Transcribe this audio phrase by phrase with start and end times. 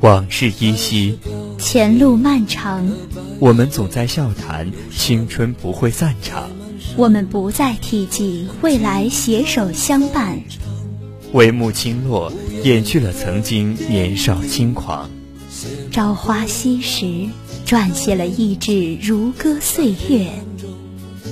[0.00, 1.18] 往事依稀，
[1.58, 2.88] 前路漫长。
[3.40, 6.48] 我们总在笑谈青春不会散场，
[6.96, 10.40] 我们不再提及未来携手相伴。
[11.34, 12.32] 帷幕轻落，
[12.62, 15.10] 掩去了曾经年少轻狂。
[15.90, 17.26] 朝花夕拾，
[17.66, 20.30] 撰写了一纸如歌岁月，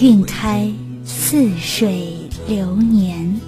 [0.00, 0.70] 晕开
[1.06, 2.12] 似水
[2.46, 3.40] 流年。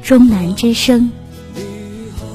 [0.00, 1.10] 终南之声，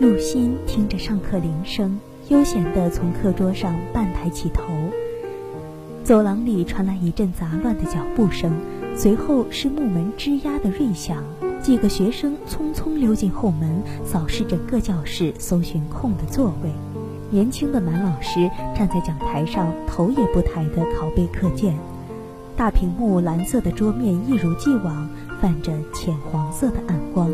[0.00, 4.62] 陆心听着上课铃声，悠闲地从课桌上半抬起头。
[6.02, 8.50] 走廊里传来一阵杂乱的脚步声，
[8.96, 11.22] 随后是木门吱呀的锐响。
[11.60, 16.70] 几个学生匆匆溜进后门，扫视整个教室，搜寻空的座位。
[17.28, 21.78] 年轻的男老师站在讲台上，头也不抬地拷贝课件。
[22.56, 25.10] 大屏幕蓝色的桌面一如既往
[25.42, 27.30] 泛着浅黄色的暗光。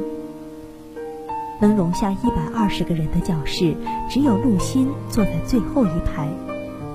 [1.61, 3.75] 能容下一百二十个人的教室，
[4.09, 6.29] 只有陆心坐在最后一排。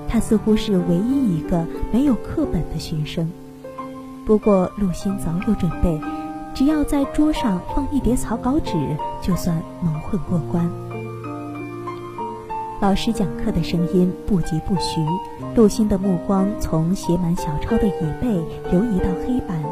[0.08, 3.32] 他似乎是唯一一个没有课本的学生。
[4.26, 6.00] 不过陆心早有准备，
[6.54, 8.73] 只要在桌上放一叠草稿纸，
[9.21, 10.70] 就算蒙混过关。
[12.82, 15.02] 老师讲课的声音不疾不徐，
[15.55, 18.27] 陆心的目光从写满小抄的椅背
[18.73, 19.64] 游移到黑板，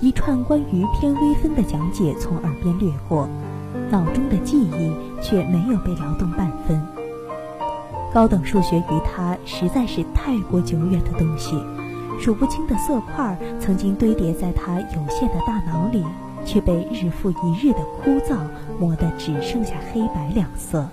[0.00, 3.28] 一串关于偏微分的讲解从耳边掠过。
[3.90, 4.92] 脑中的记忆
[5.22, 6.80] 却没有被撩动半分。
[8.12, 11.62] 高等数学与他实在是太过久远的东西，
[12.18, 16.04] 数不清的色块曾经堆叠在他有限的大脑里，
[16.44, 18.36] 却被日复一日的枯燥
[18.80, 20.88] 磨得只剩下黑白两色。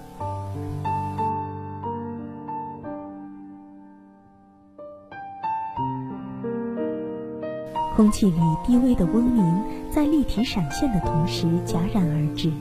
[7.95, 12.51] 空气里低微的嗡鸣，在立体闪现的同时戛然而止。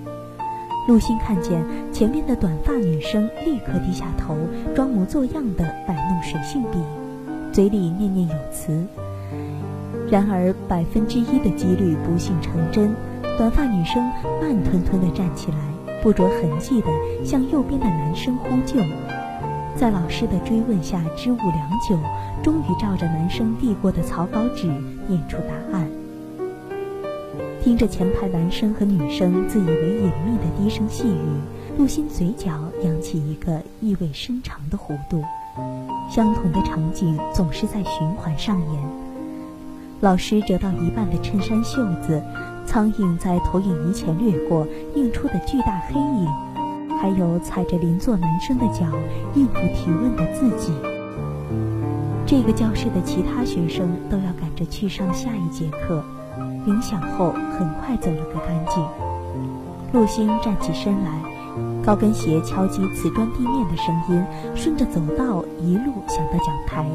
[0.87, 4.37] 陆星看见前面的短发女生，立刻低下头，
[4.77, 6.79] 装模作样的摆弄水性笔，
[7.53, 8.87] 嘴里念念有词。
[10.09, 12.95] 然而百分之一的几率不幸成真，
[13.37, 14.05] 短发女生
[14.41, 15.57] 慢吞吞地站起来，
[16.03, 16.89] 不着痕迹地
[17.25, 18.79] 向右边的男生呼救。
[19.77, 21.99] 在老师的追问下，支吾良久，
[22.43, 24.67] 终于照着男生递过的草稿纸
[25.09, 25.89] 念出答案。
[27.63, 32.53] 听着前排男生和女生自以为隐秘的低声细语，陆心嘴角
[32.83, 35.23] 扬起一个意味深长的弧度。
[36.11, 38.83] 相同的场景总是在循环上演。
[40.01, 42.23] 老师折到一半的衬衫袖子，
[42.67, 46.29] 苍蝇在投影仪前掠过，映出的巨大黑影，
[47.05, 48.87] 还有踩着邻座男生的脚
[49.35, 50.73] 应付提问的自己。
[52.25, 56.03] 这个教室的其他学生都要赶着去上下一节课。
[56.65, 58.83] 铃响后，很快走了个干净。
[59.93, 61.13] 陆星站起身来，
[61.85, 66.87] 高跟鞋敲击瓷砖地面的声音顺着走道一路响到讲台。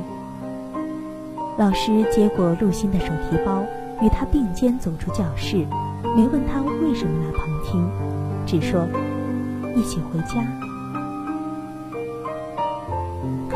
[1.60, 3.64] 老师接过陆星的手提包，
[4.02, 5.68] 与他并肩走出教室，
[6.16, 7.88] 没问他为什么来旁听，
[8.48, 8.88] 只说
[9.76, 10.46] 一起回家。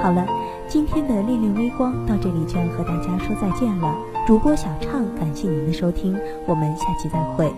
[0.01, 0.25] 好了，
[0.67, 3.95] 今天的恋恋微光到这里就要和大家说再见了。
[4.27, 7.53] 主播小畅，感谢您的收听，我们下期再会。